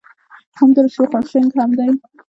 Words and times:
همدمره 0.59 0.89
شوخ 0.95 1.09
او 1.17 1.21
شنګ 1.31 1.49
هم 1.59 1.71
دی. 1.77 1.89